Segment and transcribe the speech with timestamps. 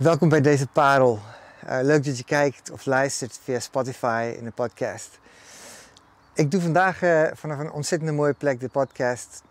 [0.00, 1.18] Welkom bij deze parel.
[1.64, 5.18] Uh, leuk dat je kijkt of luistert via Spotify in de podcast.
[6.34, 9.42] Ik doe vandaag uh, vanaf een ontzettend mooie plek de podcast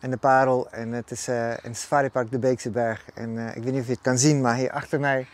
[0.00, 0.70] en de parel.
[0.70, 3.04] En het is uh, in het safaripark de Beekse Berg.
[3.14, 5.26] En ik weet niet of je het kan zien, maar hier achter mij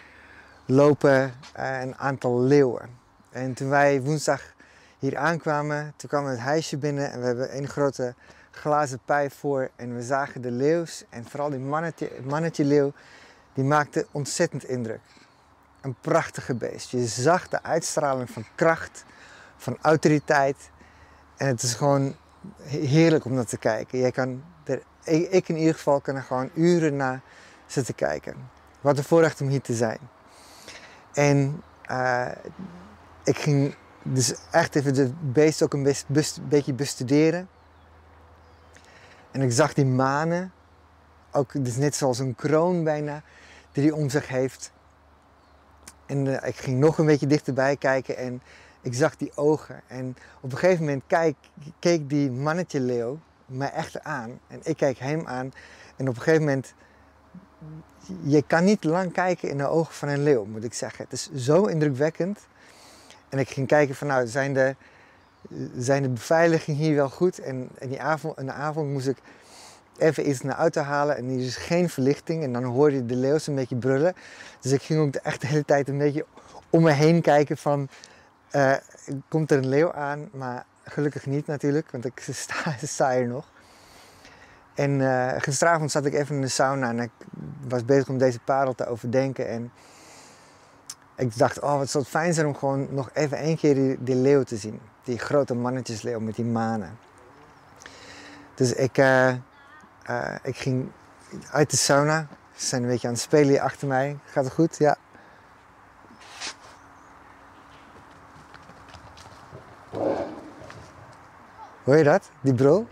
[0.67, 2.89] lopen een aantal leeuwen.
[3.31, 4.43] En toen wij woensdag
[4.99, 8.15] hier aankwamen, toen kwam het huisje binnen en we hebben een grote
[8.51, 9.71] glazen pijp voor.
[9.77, 12.93] En we zagen de leeuws en vooral die mannetje, mannetje leeuw
[13.55, 15.01] die maakte ontzettend indruk.
[15.81, 16.91] Een prachtige beest.
[16.91, 19.05] Je zag de uitstraling van kracht,
[19.57, 20.71] van autoriteit.
[21.37, 22.17] En het is gewoon
[22.63, 23.99] heerlijk om naar te kijken.
[23.99, 24.83] Jij kan er,
[25.31, 27.21] ik in ieder geval kan er gewoon uren naar
[27.67, 28.51] zitten kijken.
[28.81, 29.99] Wat een voorrecht om hier te zijn.
[31.13, 32.29] En uh,
[33.25, 35.95] ik ging dus echt even de beest ook een
[36.49, 37.49] beetje bestuderen.
[39.31, 40.53] En ik zag die manen,
[41.33, 43.23] ook dus net zoals een kroon bijna,
[43.75, 44.73] die hij om zich heeft.
[46.07, 48.43] En uh, ik ging nog een beetje dichterbij kijken en
[48.83, 49.81] ik zag die ogen.
[49.87, 51.37] En op een gegeven moment kijk,
[51.79, 54.41] keek die mannetje leeuw mij echt aan.
[54.49, 55.53] En ik kijk hem aan.
[55.97, 56.75] En op een gegeven moment,
[58.23, 61.05] je kan niet lang kijken in de ogen van een leeuw, moet ik zeggen.
[61.05, 62.47] Het is zo indrukwekkend.
[63.29, 64.77] En ik ging kijken van nou, zijn de,
[65.77, 67.39] zijn de beveiliging hier wel goed?
[67.39, 69.19] En in, die avond, in de avond moest ik
[69.99, 72.43] even iets naar auto halen en er is geen verlichting.
[72.43, 74.15] En dan hoorde je de leeuws een beetje brullen.
[74.61, 76.27] Dus ik ging ook echt de hele tijd een beetje
[76.71, 77.89] om me heen kijken van...
[78.53, 78.75] Uh,
[79.29, 80.29] komt er een leeuw aan?
[80.33, 83.53] Maar gelukkig niet natuurlijk, want ik sta, sta hier nog.
[84.75, 87.11] En uh, gisteravond zat ik even in de sauna en ik
[87.69, 89.49] was bezig om deze parel te overdenken.
[89.49, 89.73] En
[91.17, 94.17] ik dacht, oh wat zou het fijn zijn om gewoon nog even één keer die,
[94.17, 94.81] leeuw te zien.
[95.05, 96.99] Die grote mannetjesleeuw met die manen.
[98.55, 99.33] Dus ik, uh,
[100.11, 100.91] uh, ik ging
[101.51, 102.27] uit de sauna.
[102.55, 104.19] Ze zijn een beetje aan het spelen hier achter mij.
[104.25, 104.79] Gaat het goed?
[104.79, 104.97] Ja.
[111.85, 112.31] Hoor je dat?
[112.41, 112.89] Die brul?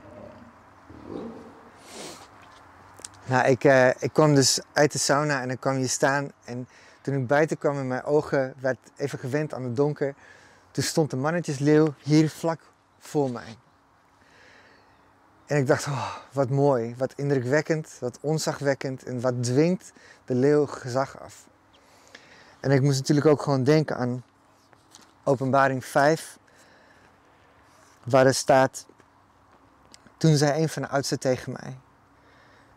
[3.24, 6.32] Nou, ik, uh, ik kwam dus uit de sauna en ik kwam hier staan.
[6.44, 6.68] En
[7.00, 10.14] toen ik buiten kwam en mijn ogen werd even gewend aan het donker,
[10.70, 12.60] toen stond de mannetjesleeuw hier vlak
[12.98, 13.56] voor mij.
[15.52, 19.92] En ik dacht, oh, wat mooi, wat indrukwekkend, wat onzagwekkend en wat dwingt
[20.24, 21.46] de leeuw gezag af.
[22.60, 24.24] En ik moest natuurlijk ook gewoon denken aan
[25.24, 26.38] Openbaring 5,
[28.04, 28.86] waar er staat,
[30.16, 31.78] toen zei een van de oudsten tegen mij,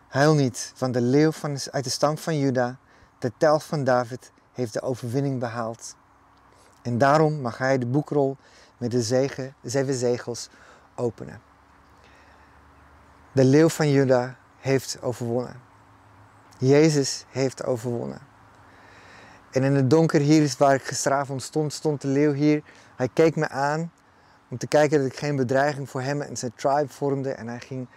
[0.08, 2.78] huil niet, want de leeuw van, uit de stam van Juda,
[3.20, 5.96] de tel van David, heeft de overwinning behaald.
[6.82, 8.38] En daarom mag hij de boekrol
[8.78, 9.02] met de
[9.62, 10.50] zeven zegels
[10.96, 11.54] openen.
[13.36, 15.62] De leeuw van Juda heeft overwonnen.
[16.58, 18.20] Jezus heeft overwonnen.
[19.52, 22.64] En in het donker hier is waar ik gisteravond stond, stond de leeuw hier.
[22.96, 23.92] Hij keek me aan
[24.50, 27.32] om te kijken dat ik geen bedreiging voor hem en zijn tribe vormde.
[27.32, 27.88] En hij ging,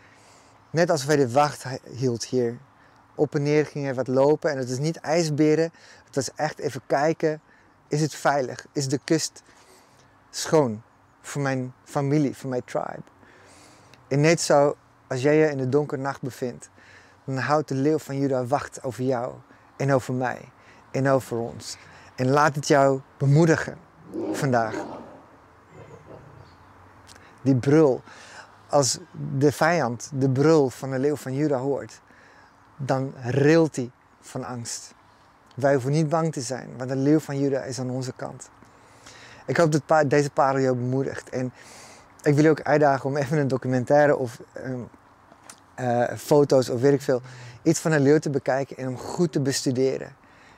[0.70, 2.58] net alsof hij de wacht hield hier,
[3.14, 4.50] op en neer ging hij wat lopen.
[4.50, 5.72] En het is niet ijsberen,
[6.04, 7.40] het was echt even kijken,
[7.88, 8.66] is het veilig?
[8.72, 9.42] Is de kust
[10.30, 10.82] schoon
[11.20, 13.02] voor mijn familie, voor mijn tribe?
[14.08, 14.76] En net zo
[15.08, 16.70] als jij je in de donkere nacht bevindt,
[17.24, 19.34] dan houdt de leeuw van Juda wacht over jou
[19.76, 20.40] en over mij
[20.90, 21.76] en over ons.
[22.14, 23.78] En laat het jou bemoedigen
[24.32, 24.74] vandaag.
[27.42, 28.02] Die brul,
[28.68, 28.98] als
[29.38, 32.00] de vijand de brul van de leeuw van Juda hoort,
[32.76, 34.94] dan rilt hij van angst.
[35.54, 38.50] Wij hoeven niet bang te zijn, want de leeuw van Juda is aan onze kant.
[39.46, 41.28] Ik hoop dat deze parel jou bemoedigt.
[41.28, 41.52] En
[42.28, 44.88] ik wil je ook uitdagen om even een documentaire of um,
[45.80, 47.22] uh, foto's of weet ik veel,
[47.62, 50.16] iets van een leeuw te bekijken en hem goed te bestuderen.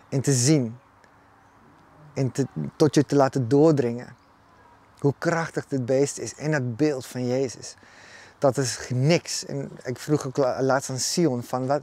[0.08, 0.78] En te zien.
[2.14, 2.32] En
[2.76, 4.14] tot je te laten doordringen.
[4.98, 7.74] Hoe krachtig dit beest is en dat beeld van Jezus.
[8.38, 9.46] Dat is niks.
[9.46, 11.82] En ik vroeg ook laatst aan Sion van wat,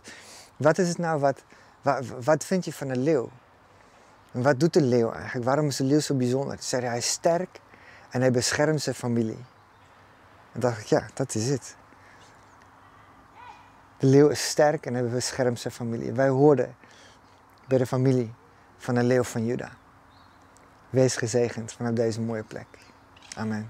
[0.58, 1.44] wat is het nou, wat,
[2.24, 3.30] wat, vind je van een leeuw?
[4.32, 5.46] En wat doet de leeuw eigenlijk?
[5.46, 6.58] Waarom is de leeuw zo bijzonder?
[6.60, 7.60] Zei hij is sterk
[8.10, 9.40] en hij beschermt zijn familie.
[10.58, 11.76] En dacht ik, ja, dat is het.
[13.98, 16.12] De leeuw is sterk en hij beschermt zijn familie.
[16.12, 16.76] Wij hoorden
[17.68, 18.34] bij de familie
[18.78, 19.72] van de leeuw van Juda.
[20.90, 22.68] Wees gezegend vanaf deze mooie plek.
[23.36, 23.66] Amen.